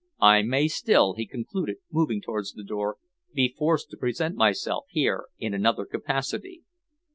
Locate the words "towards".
2.23-2.53